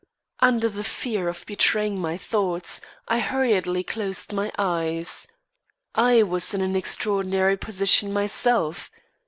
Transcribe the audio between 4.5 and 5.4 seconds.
eyes.